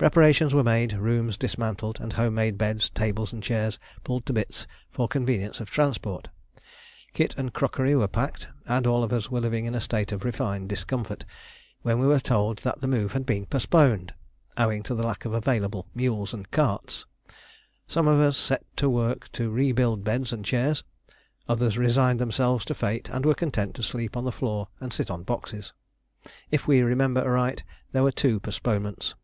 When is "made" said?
0.64-0.94, 2.34-2.56